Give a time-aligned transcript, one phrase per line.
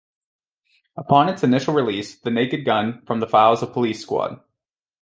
[0.97, 4.41] Upon its initial release, The Naked Gun: From the Files of Police Squad!